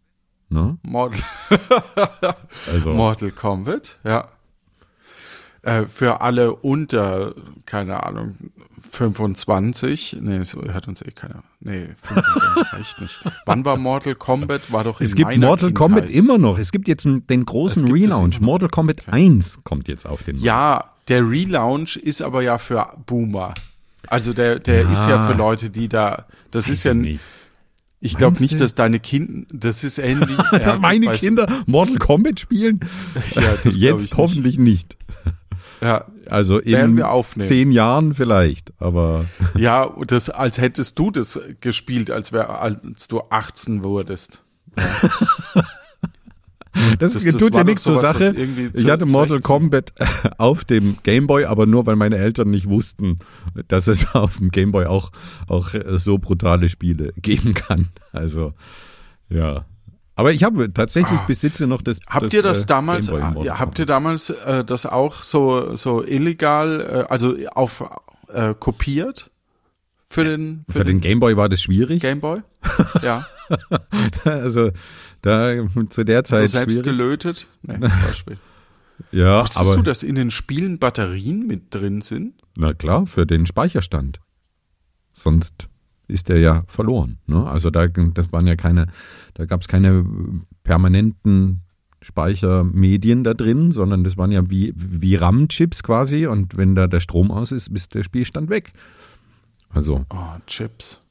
[0.49, 0.77] Ne?
[0.83, 1.21] Mortal,
[2.71, 4.27] Also, Mortal Kombat, ja.
[5.63, 8.35] Äh, für alle unter, keine Ahnung,
[8.89, 11.43] 25, nee, das hört uns eh keiner.
[11.59, 13.19] Nee, 25 reicht nicht.
[13.45, 14.71] Wann war Mortal Kombat?
[14.71, 15.75] War doch in es gibt Mortal Kindheit.
[15.75, 16.57] Kombat immer noch.
[16.57, 18.41] Es gibt jetzt den großen Es es Relaunch.
[18.41, 20.45] Mortal Kombat 1 kommt jetzt auf den Markt.
[20.45, 23.53] Ja, der Relaunch ist aber ja für Boomer.
[24.07, 24.91] Also der, der Ja.
[24.91, 27.21] ist ja für Leute, die da, das ist ja, nicht.
[27.99, 30.35] ich glaube nicht, dass deine Kinder, das ist ähnlich.
[30.51, 32.79] Dass ja, meine weiß- Kinder Mortal Kombat spielen?
[33.35, 34.17] Ja, das Jetzt nicht.
[34.17, 34.97] hoffentlich nicht.
[35.81, 37.01] Ja, Also in
[37.41, 43.21] zehn Jahren vielleicht, aber ja, das, als hättest du das gespielt, als, wär, als du
[43.29, 44.41] 18 wurdest.
[46.99, 48.33] das, Das- das tut ja nichts zur Sache.
[48.73, 49.93] Ich hatte Mortal 16 Kombat
[50.37, 53.19] auf dem Gameboy, aber nur weil meine Eltern nicht wussten,
[53.67, 55.11] dass es auf dem Gameboy auch,
[55.47, 57.87] auch äh, so brutale Spiele geben kann.
[58.11, 58.53] Also,
[59.29, 59.65] ja.
[60.15, 61.99] Aber ich habe tatsächlich besitze noch das.
[62.07, 66.03] Habt ihr das äh, damals, Mortal ja, habt ihr damals äh, das auch so, so
[66.05, 67.83] illegal, äh, also auf
[68.31, 69.31] äh, kopiert
[70.07, 72.01] für den, Für den Gameboy war das schwierig.
[72.01, 72.41] Gameboy?
[73.01, 73.25] Ja,
[74.25, 74.71] Also
[75.21, 75.53] da
[75.89, 76.85] zu der so Zeit selbst schwierig.
[76.85, 77.47] gelötet?
[77.63, 78.39] War schwierig.
[79.11, 82.33] Ja, Wusstest aber du, dass in den Spielen Batterien mit drin sind?
[82.55, 84.19] na klar, für den Speicherstand.
[85.13, 85.67] Sonst
[86.07, 87.17] ist der ja verloren.
[87.25, 87.45] Ne?
[87.47, 88.87] Also da, das waren ja keine,
[89.33, 90.05] da gab es keine
[90.63, 91.61] permanenten
[92.01, 96.99] Speichermedien da drin, sondern das waren ja wie, wie RAM-Chips quasi und wenn da der
[96.99, 98.71] Strom aus ist, ist der Spielstand weg.
[99.69, 101.01] Also, Oh, Chips.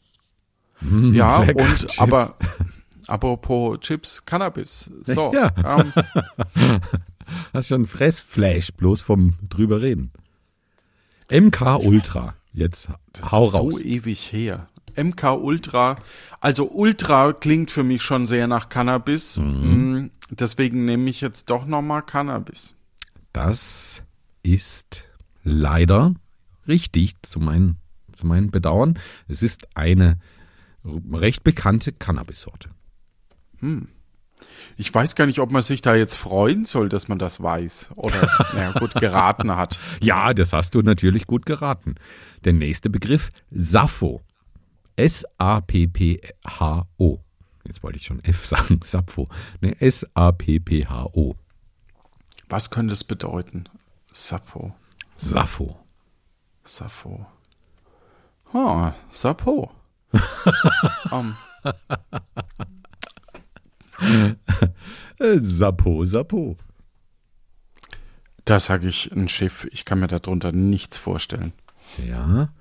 [1.12, 1.98] ja, lecker, und Chips.
[1.98, 2.36] aber
[3.10, 4.90] apropos Chips, Cannabis.
[5.02, 5.52] So, Ja.
[5.80, 5.92] ähm,
[7.52, 10.10] Hast schon Fressflash, bloß vom drüber reden.
[11.30, 12.34] MK Ultra.
[12.52, 13.80] Jetzt das hau ist so raus.
[13.80, 14.68] ewig her.
[14.96, 15.96] MK Ultra,
[16.40, 19.38] also Ultra klingt für mich schon sehr nach Cannabis.
[19.38, 22.74] Mm, Deswegen nehme ich jetzt doch nochmal Cannabis.
[23.32, 24.02] Das
[24.42, 25.04] ist
[25.44, 26.14] leider
[26.66, 27.76] richtig, zu meinem
[28.12, 28.98] zu meinem Bedauern.
[29.28, 30.18] Es ist eine
[31.12, 32.70] recht bekannte Cannabis-Sorte.
[34.76, 37.90] Ich weiß gar nicht, ob man sich da jetzt freuen soll, dass man das weiß
[37.96, 39.78] oder naja, gut geraten hat.
[40.00, 41.96] Ja, das hast du natürlich gut geraten.
[42.44, 44.22] Der nächste Begriff, Sappho.
[44.96, 46.10] S-A-P-P-H-O.
[47.64, 49.28] Jetzt wollte ich schon F sagen, Sappho.
[49.60, 51.34] Ne, S-A-P-P-H-O.
[52.48, 53.64] Was könnte es bedeuten?
[54.12, 54.74] Sappho.
[55.16, 55.78] Sappho.
[56.64, 57.26] Sappho.
[58.52, 59.70] Ah, Sappho.
[61.10, 61.36] um,
[65.18, 66.56] Äh, Sappho, Sappho.
[68.46, 69.68] da sage ich ein Schiff.
[69.70, 71.52] Ich kann mir darunter nichts vorstellen.
[72.08, 72.52] Ja.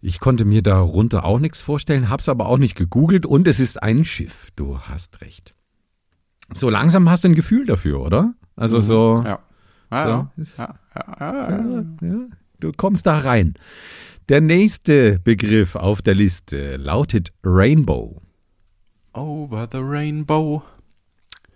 [0.00, 3.82] Ich konnte mir darunter auch nichts vorstellen, hab's aber auch nicht gegoogelt und es ist
[3.82, 4.50] ein Schiff.
[4.56, 5.54] Du hast recht.
[6.54, 8.32] So langsam hast du ein Gefühl dafür, oder?
[8.54, 9.16] Also so.
[9.24, 9.38] Ah, So, ja.
[9.90, 11.84] Ja, ja, ja, ja.
[12.08, 12.26] ja,
[12.60, 13.54] du kommst da rein.
[14.28, 18.22] Der nächste Begriff auf der Liste lautet Rainbow.
[19.16, 20.62] Over the rainbow.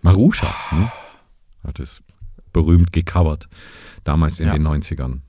[0.03, 0.91] Marusha ne?
[1.63, 2.03] hat es
[2.53, 3.49] berühmt gecovert,
[4.05, 4.55] damals in Ja.
[4.55, 5.21] den 90ern.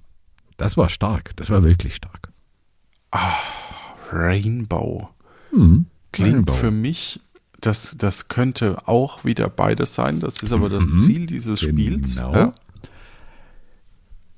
[0.57, 2.31] Das war stark, das war wirklich stark.
[4.11, 5.09] Rainbow.
[5.51, 6.53] Hm, Klingt Rainbow.
[6.53, 7.19] für mich,
[7.59, 10.19] das, das könnte auch wieder beides sein.
[10.19, 12.15] Das ist aber das Ziel dieses Spiels.
[12.15, 12.33] Genau.
[12.33, 12.53] Ja.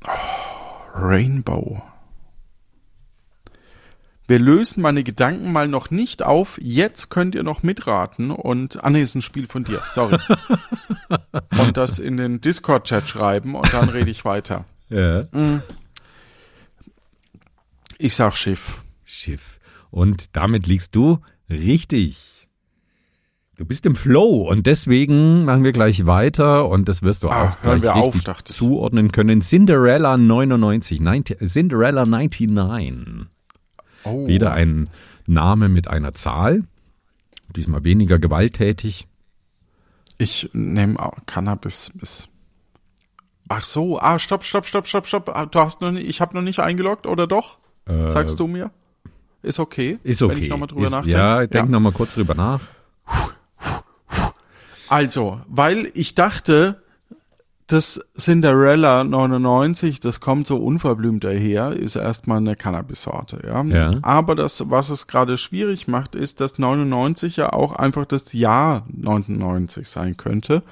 [0.07, 0.09] Oh,
[0.95, 1.81] Rainbow.
[4.27, 6.57] Wir lösen meine Gedanken mal noch nicht auf.
[6.61, 10.17] Jetzt könnt ihr noch mitraten und, ah nee, ist ein Spiel von dir, sorry.
[11.59, 14.63] und das in den Discord-Chat schreiben und dann rede ich weiter.
[14.89, 15.25] Ja.
[17.97, 18.79] Ich sag Schiff.
[19.03, 19.59] Schiff.
[19.91, 22.47] Und damit liegst du richtig.
[23.57, 27.49] Du bist im Flow und deswegen machen wir gleich weiter und das wirst du Ah,
[27.49, 28.55] auch gleich auf, richtig ich.
[28.55, 29.41] zuordnen können.
[29.41, 33.27] Cinderella 99, 90, Cinderella 99.
[34.03, 34.27] Oh.
[34.27, 34.89] Wieder ein
[35.25, 36.63] Name mit einer Zahl.
[37.55, 39.07] Diesmal weniger gewalttätig.
[40.17, 42.27] Ich nehme Cannabis bis.
[43.49, 45.29] Ach so, ah, stopp, stopp, stopp, stopp, stopp.
[45.29, 47.57] Ah, Du hast noch nicht, ich habe noch nicht eingeloggt, oder doch?
[48.07, 48.71] Sagst du mir?
[49.41, 49.99] Ist okay.
[50.03, 50.35] Ist okay.
[50.35, 51.17] Wenn ich nochmal drüber Ist, nachdenke.
[51.17, 52.61] ja, denk noch mal kurz drüber nach.
[54.87, 56.82] Also, weil ich dachte,
[57.73, 63.63] das Cinderella 99, das kommt so unverblümt daher, ist erstmal eine Cannabis-Sorte, ja?
[63.63, 63.91] Ja.
[64.01, 68.85] Aber das, was es gerade schwierig macht, ist, dass 99 ja auch einfach das Jahr
[68.89, 70.63] 99 sein könnte.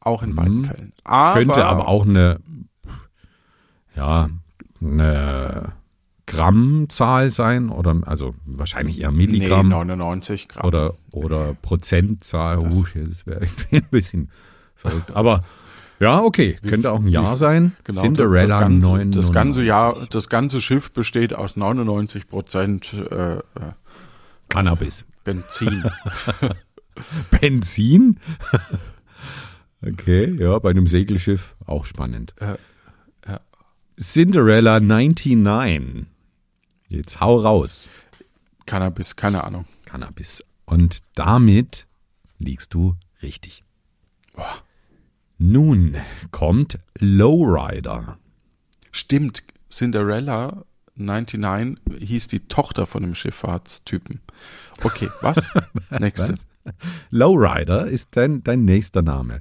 [0.00, 0.92] Auch in beiden Fällen.
[1.04, 1.44] Aber, Mhm.
[1.46, 2.40] Könnte aber auch eine,
[3.94, 4.30] ja,
[4.80, 5.72] eine
[6.26, 10.66] Grammzahl sein oder also wahrscheinlich eher nee, Milligramm 99 Gramm.
[10.66, 12.58] oder oder Prozentzahl.
[12.58, 14.30] Das, uh, das wäre irgendwie ein bisschen
[14.74, 15.10] verrückt.
[15.14, 15.42] Aber
[16.00, 17.76] ja, okay, könnte auch ein Jahr sein.
[17.84, 19.22] Genau, Cinderella das ganze, 99.
[19.22, 23.38] das ganze Jahr, das ganze Schiff besteht aus 99 Prozent äh,
[24.48, 25.04] Cannabis.
[25.24, 25.84] Benzin.
[27.30, 28.20] Benzin?
[29.82, 32.34] okay, ja, bei einem Segelschiff auch spannend.
[32.40, 32.56] Äh,
[33.26, 33.40] ja.
[34.00, 36.06] Cinderella 99.
[36.88, 37.88] Jetzt hau raus.
[38.66, 39.66] Cannabis, keine Ahnung.
[39.84, 40.44] Cannabis.
[40.64, 41.86] Und damit
[42.38, 43.64] liegst du richtig.
[45.38, 45.96] Nun
[46.30, 48.18] kommt Lowrider.
[48.90, 50.64] Stimmt, Cinderella
[50.96, 54.20] 99 hieß die Tochter von einem Schifffahrtstypen.
[54.82, 55.48] Okay, was?
[55.90, 56.34] Nächste.
[57.10, 59.40] Lowrider ist dein, dein nächster Name.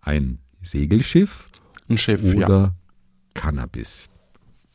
[0.00, 1.48] Ein Segelschiff
[1.88, 2.46] Ein Schiff, ja.
[2.46, 2.74] oder
[3.34, 4.08] Cannabis.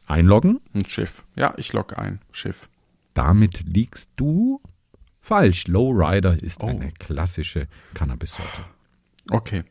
[0.06, 0.60] Einloggen?
[0.74, 1.24] Ein Schiff.
[1.36, 2.20] Ja, ich logge ein.
[2.32, 2.70] Schiff.
[3.16, 4.62] Damit liegst du
[5.20, 5.68] falsch.
[5.68, 6.68] Lowrider ist Oh.
[6.68, 8.66] eine klassische Cannabis-Sorte.
[9.32, 9.64] Okay.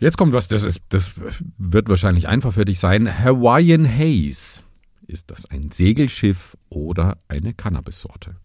[0.00, 1.14] Jetzt kommt was, das ist, das
[1.58, 3.22] wird wahrscheinlich einfach für dich sein.
[3.22, 4.60] Hawaiian Haze.
[5.06, 8.36] Ist das ein Segelschiff oder eine Cannabis-Sorte?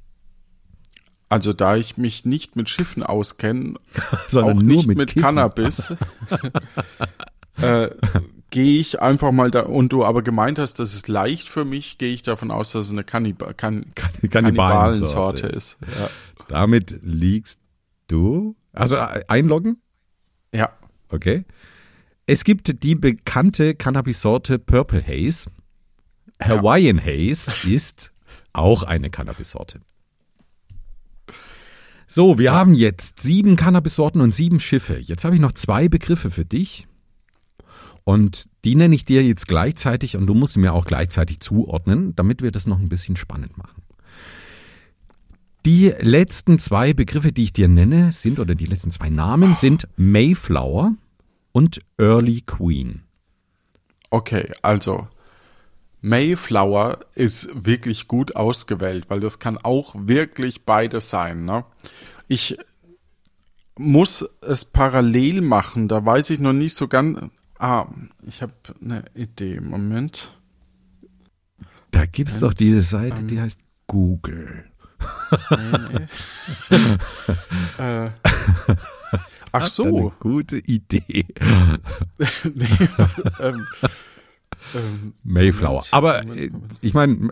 [1.29, 3.75] Also da ich mich nicht mit Schiffen auskenne,
[4.27, 5.15] Sondern auch nicht mit mit.
[5.15, 5.93] Cannabis,
[7.61, 7.89] äh,
[8.49, 11.97] gehe ich einfach mal da, und du aber gemeint hast, das ist leicht für mich,
[11.97, 15.77] gehe ich davon aus, dass es eine Kanniba kan Kannibalensorte Kannibalensorte ist.
[15.81, 16.09] Ja.
[16.47, 17.59] Damit liegst
[18.07, 18.55] du.
[18.73, 19.77] Also äh, einloggen?
[20.53, 20.69] ja.
[21.15, 21.45] Okay.
[22.27, 25.49] Es gibt die bekannte Cannabis-Sorte Purple Haze.
[26.41, 28.11] Hawaiian Haze ist
[28.51, 29.79] auch eine Cannabis-Sorte.
[32.07, 34.97] So, wir haben jetzt sieben Cannabis-Sorten und sieben Schiffe.
[34.97, 36.87] Jetzt habe ich noch zwei Begriffe für dich.
[38.03, 42.15] Und die nenne ich dir jetzt gleichzeitig und du musst sie mir auch gleichzeitig zuordnen,
[42.15, 43.81] damit wir das noch ein bisschen spannend machen.
[45.65, 49.87] Die letzten zwei Begriffe, die ich dir nenne, sind, oder die letzten zwei Namen sind
[49.97, 50.93] Mayflower
[51.55, 53.03] und Early Queen.
[54.09, 55.07] Okay, also
[56.01, 61.45] Mayflower ist wirklich gut ausgewählt, weil das kann auch wirklich beides sein.
[61.45, 61.63] Ne?
[62.27, 62.57] Ich
[63.77, 67.19] muss es parallel machen, da weiß ich noch nicht so ganz.
[67.57, 67.87] Ah,
[68.27, 69.61] ich habe eine Idee.
[69.61, 70.37] Moment.
[71.91, 74.65] Da gibt es doch diese Seite, die heißt Google.
[75.51, 76.07] Nee,
[76.69, 76.97] nee.
[77.77, 78.09] äh,
[79.63, 80.13] ach so.
[80.19, 81.03] gute Idee.
[82.53, 82.67] nee,
[83.39, 83.67] ähm,
[84.73, 85.69] ähm, Mayflower.
[85.69, 86.77] Moment, Aber Moment, äh, Moment.
[86.81, 87.29] ich meine,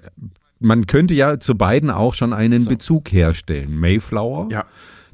[0.59, 2.69] man könnte ja zu beiden auch schon einen so.
[2.69, 3.77] Bezug herstellen.
[3.77, 4.47] Mayflower.
[4.49, 4.65] Ja.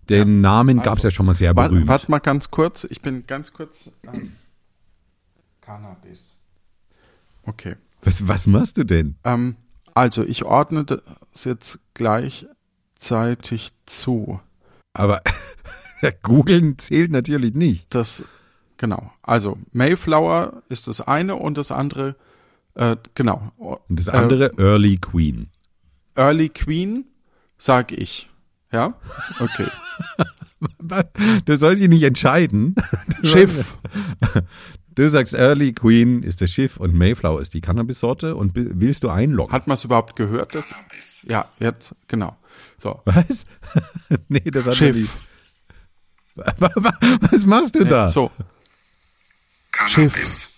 [0.10, 0.50] Den ja.
[0.50, 1.88] Namen gab es also, ja schon mal sehr berühmt.
[1.88, 2.84] Warte mal ganz kurz.
[2.86, 3.92] Ich bin ganz kurz.
[4.12, 4.34] Ähm,
[5.62, 6.40] Cannabis.
[7.44, 7.76] Okay.
[8.02, 9.16] Was, was machst du denn?
[9.24, 9.56] Ähm,
[9.94, 11.02] also, ich ordne das
[11.44, 14.40] jetzt gleichzeitig zu.
[14.94, 15.22] Aber
[16.24, 17.94] googeln zählt natürlich nicht.
[17.94, 18.24] Das,
[18.78, 19.12] genau.
[19.22, 22.16] Also, Mayflower ist das eine und das andere,
[22.76, 23.52] äh, genau.
[23.58, 25.50] Und das andere äh, Early Queen.
[26.16, 27.06] Early Queen,
[27.58, 28.30] sag ich.
[28.72, 28.96] Ja?
[29.40, 29.68] Okay.
[31.46, 32.76] du sollst dich nicht entscheiden.
[33.24, 33.78] Schiff.
[34.96, 39.10] Du sagst Early Queen ist das Schiff und Mayflower ist die Cannabis-Sorte und willst du
[39.10, 39.54] einloggen?
[39.54, 40.54] Hat man es überhaupt gehört?
[40.54, 40.74] Das?
[41.28, 42.36] Ja, jetzt, genau.
[42.78, 43.00] So.
[43.06, 43.46] Was?
[44.28, 45.29] nee, das hat Schiff.
[47.32, 48.08] Was machst du da?
[48.08, 48.32] So.
[49.72, 50.42] Cannabis.
[50.42, 50.50] Schiff.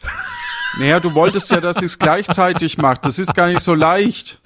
[0.80, 3.00] Naja, du wolltest ja, dass ich es gleichzeitig mache.
[3.04, 4.40] Das ist gar nicht so leicht.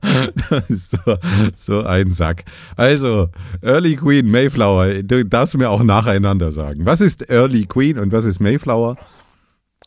[0.00, 1.18] Das ist so,
[1.56, 2.44] so ein Sack.
[2.76, 3.30] Also,
[3.62, 5.02] Early Queen, Mayflower.
[5.02, 6.86] Du darfst mir auch nacheinander sagen.
[6.86, 8.96] Was ist Early Queen und was ist Mayflower?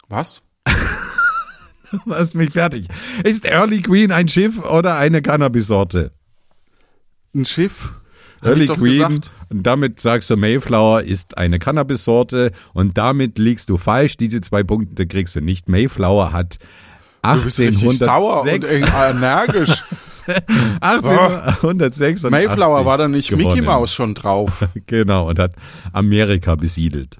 [0.09, 0.43] Was?
[1.91, 2.87] du machst mich fertig.
[3.23, 6.11] Ist Early Queen ein Schiff oder eine Cannabis-Sorte?
[7.33, 7.93] Ein Schiff.
[8.43, 9.21] Early Queen.
[9.53, 14.17] Und damit sagst du, Mayflower ist eine Cannabis-Sorte und damit liegst du falsch.
[14.17, 15.69] Diese zwei Punkte kriegst du nicht.
[15.69, 16.57] Mayflower hat
[17.21, 17.99] 1806.
[17.99, 19.83] sauer und energisch.
[20.81, 22.31] 1886.
[22.31, 23.47] Mayflower war da nicht gewonnen.
[23.47, 24.67] Mickey Mouse schon drauf.
[24.87, 25.53] genau, und hat
[25.93, 27.17] Amerika besiedelt.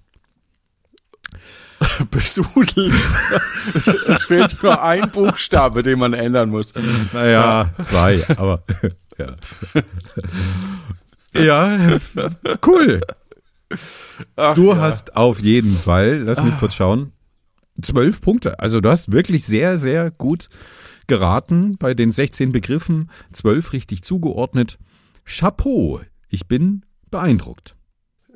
[2.10, 3.10] Besudelt.
[4.08, 6.74] es fehlt nur ein Buchstabe, den man ändern muss.
[7.14, 8.64] Naja, zwei, aber
[9.20, 9.28] ja.
[11.34, 12.00] Ja,
[12.66, 13.02] cool.
[14.36, 14.78] Ach, du ja.
[14.78, 17.12] hast auf jeden Fall, lass mich kurz schauen,
[17.82, 18.60] zwölf Punkte.
[18.60, 20.50] Also du hast wirklich sehr, sehr gut
[21.08, 24.78] geraten bei den 16 Begriffen, zwölf richtig zugeordnet.
[25.26, 27.76] Chapeau, ich bin beeindruckt.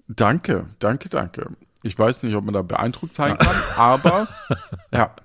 [0.08, 1.52] Danke, danke, danke.
[1.84, 4.28] Ich weiß nicht, ob man da beeindruckt sein kann, aber
[4.94, 5.16] ja.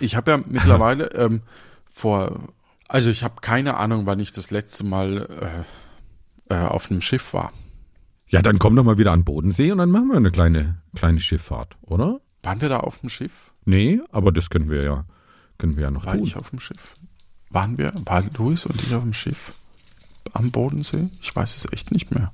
[0.00, 1.42] Ich habe ja mittlerweile ähm,
[1.90, 2.48] vor,
[2.88, 5.64] also ich habe keine Ahnung, wann ich das letzte Mal äh,
[6.48, 7.50] äh, auf einem Schiff war.
[8.28, 11.20] Ja, dann komm doch mal wieder an Bodensee und dann machen wir eine kleine, kleine
[11.20, 12.20] Schifffahrt, oder?
[12.42, 13.52] Waren wir da auf dem Schiff?
[13.64, 15.04] Nee, aber das können wir ja,
[15.56, 16.24] können wir ja noch War tun.
[16.24, 16.94] ich auf dem Schiff?
[17.50, 19.58] Waren wir, war Luis und ich auf dem Schiff
[20.34, 21.08] am Bodensee?
[21.22, 22.32] Ich weiß es echt nicht mehr.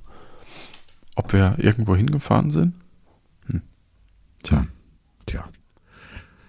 [1.15, 2.75] Ob wir irgendwo hingefahren sind?
[3.47, 3.61] Hm.
[4.43, 4.59] Tja.
[4.59, 4.67] Hm.
[5.25, 5.49] Tja.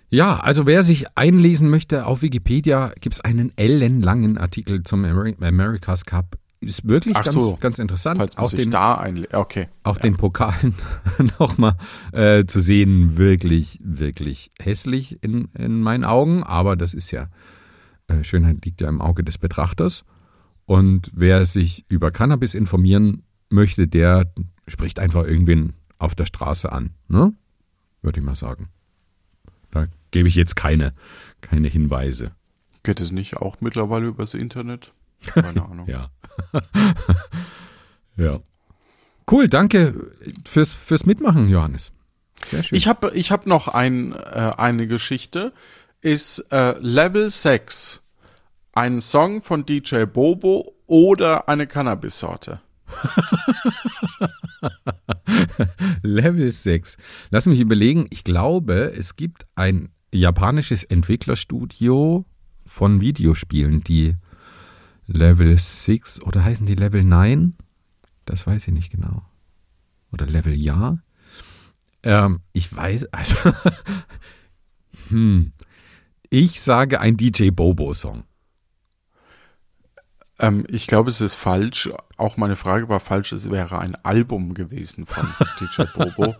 [0.08, 6.04] Ja, also wer sich einlesen möchte, auf Wikipedia gibt es einen ellenlangen Artikel zum America's
[6.04, 8.18] Cup ist wirklich Ach ganz, so, ganz interessant.
[8.18, 9.68] Falls auch den, da okay.
[9.82, 10.02] Auch ja.
[10.02, 10.54] den Pokal
[11.38, 11.76] nochmal
[12.12, 16.42] äh, zu sehen, wirklich, wirklich hässlich in, in meinen Augen.
[16.42, 17.28] Aber das ist ja,
[18.08, 20.04] äh, Schönheit liegt ja im Auge des Betrachters.
[20.64, 24.32] Und wer sich über Cannabis informieren möchte, der
[24.66, 27.32] spricht einfach irgendwen auf der Straße an, ne?
[28.02, 28.68] Würde ich mal sagen.
[29.70, 30.92] Da gebe ich jetzt keine,
[31.40, 32.32] keine Hinweise.
[32.82, 34.92] Geht es nicht auch mittlerweile übers Internet?
[35.26, 35.88] Keine Ahnung.
[35.88, 36.10] ja.
[38.16, 38.40] ja.
[39.30, 40.12] Cool, danke
[40.44, 41.92] fürs, fürs Mitmachen, Johannes.
[42.50, 42.78] Sehr schön.
[42.78, 45.52] Ich habe ich hab noch ein, äh, eine Geschichte.
[46.00, 48.02] Ist äh, Level 6
[48.74, 52.60] ein Song von DJ Bobo oder eine Cannabis-Sorte?
[56.02, 56.96] Level 6.
[57.30, 58.06] Lass mich überlegen.
[58.10, 62.24] Ich glaube, es gibt ein japanisches Entwicklerstudio
[62.64, 64.14] von Videospielen, die
[65.06, 67.54] Level 6 oder heißen die Level 9?
[68.24, 69.22] Das weiß ich nicht genau.
[70.12, 70.98] Oder Level Ja?
[72.02, 73.36] Ähm, ich weiß, also,
[75.08, 75.52] hm,
[76.30, 78.24] Ich sage ein DJ Bobo-Song.
[80.38, 81.90] Ähm, ich glaube, es ist falsch.
[82.16, 83.32] Auch meine Frage war falsch.
[83.32, 85.26] Es wäre ein Album gewesen von
[85.60, 86.36] DJ Bobo.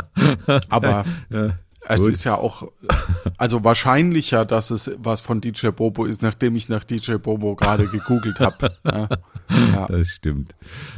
[0.68, 1.56] Aber Ja,
[1.88, 2.12] es gut.
[2.12, 2.70] ist ja auch,
[3.38, 7.88] also wahrscheinlicher, dass es was von DJ Bobo ist, nachdem ich nach DJ Bobo gerade
[7.88, 8.76] gegoogelt habe.
[8.84, 9.08] Ja,
[9.50, 9.86] ja.
[9.88, 10.54] Das stimmt.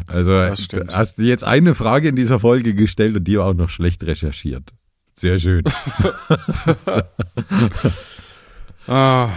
[0.09, 0.91] Also Das stimmt.
[0.93, 4.03] du hast jetzt eine Frage in dieser Folge gestellt und die war auch noch schlecht
[4.05, 4.73] recherchiert.
[5.15, 5.65] Sehr schön.
[8.87, 9.31] Ah,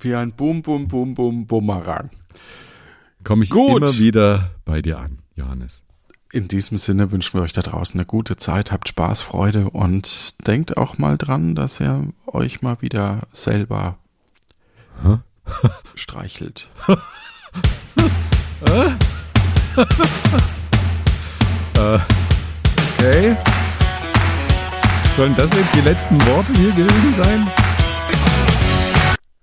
[0.00, 2.10] wie ein Bum, Bum, Bum, Bum, Bumerang.
[3.24, 3.78] Komme ich Gut.
[3.82, 5.82] immer wieder bei dir an, Johannes.
[6.30, 10.46] In diesem Sinne wünschen wir euch da draußen eine gute Zeit, habt Spaß, Freude und
[10.46, 13.96] denkt auch mal dran, dass ihr euch mal wieder selber
[15.02, 15.18] Hä?
[15.94, 16.70] streichelt.
[22.98, 23.36] Okay.
[25.16, 27.48] Sollen das jetzt die letzten Worte hier gewesen sein?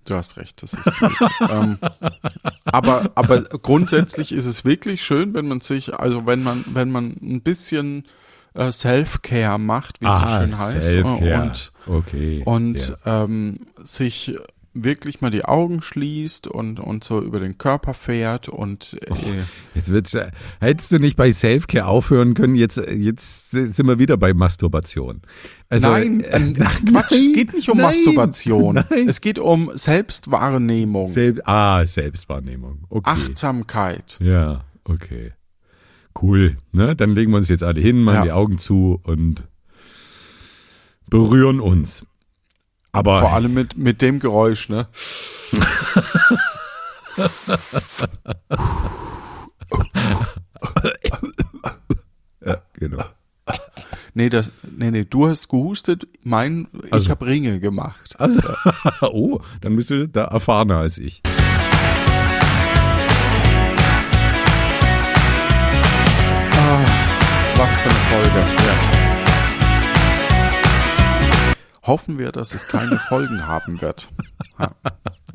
[0.06, 0.86] Du hast recht, das ist
[1.50, 1.80] ähm,
[2.66, 7.16] aber, aber grundsätzlich ist es wirklich schön, wenn man sich, also wenn man, wenn man
[7.22, 8.06] ein bisschen
[8.54, 11.42] äh, Self-Care macht, wie es so schön heißt, Self-Care.
[11.42, 12.44] und, okay.
[12.46, 13.24] und ja.
[13.24, 14.38] ähm, sich
[14.76, 19.14] wirklich mal die Augen schließt und, und so über den Körper fährt und äh,
[19.74, 24.18] Jetzt wird's, äh, hättest du nicht bei Selfcare aufhören können, jetzt, jetzt sind wir wieder
[24.18, 25.22] bei Masturbation.
[25.70, 28.76] Also, nein, äh, äh, ach Quatsch, es nein, geht nicht um nein, Masturbation.
[28.90, 29.08] Nein.
[29.08, 32.86] Es geht um Selbstwahrnehmung, Sel ah, Selbstwahrnehmung.
[32.90, 33.10] Okay.
[33.10, 34.20] Achtsamkeit.
[34.22, 35.32] Ja, okay.
[36.22, 36.58] Cool.
[36.72, 36.96] Ne?
[36.96, 38.24] Dann legen wir uns jetzt alle hin, machen Ja.
[38.24, 39.44] die Augen zu und
[41.10, 42.06] berühren uns.
[42.96, 44.88] Aber Vor allem mit, mit dem Geräusch, ne?
[52.46, 53.04] ja, genau.
[54.14, 57.10] Nee, das, nee, nee, du hast gehustet, mein, ich Also.
[57.10, 58.16] habe Ringe gemacht.
[58.18, 58.40] Also,
[59.02, 61.22] oh, dann bist du da erfahrener als ich.
[67.58, 68.40] Was für eine Folge.
[68.40, 68.95] Ja.
[71.86, 74.10] Hoffen wir, dass es keine Folgen haben wird.
[74.60, 74.72] Ja.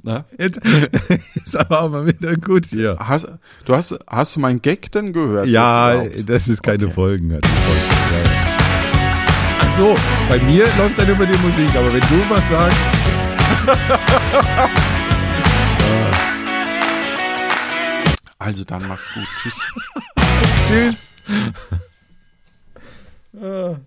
[0.03, 0.25] Ne?
[0.39, 0.61] Jetzt
[1.35, 2.97] ist aber auch mal wieder gut hier.
[2.99, 3.29] Hast,
[3.67, 5.47] du hast, hast du meinen Gag denn gehört?
[5.47, 6.95] Ja, dass es keine Okay.
[6.95, 7.43] Folgen hat.
[9.61, 9.95] Ach so,
[10.29, 12.79] bei mir läuft dann immer die Musik, aber wenn du was sagst,
[18.39, 19.27] Also dann mach's gut.
[19.43, 19.69] Tschüss.
[23.37, 23.81] tschüss.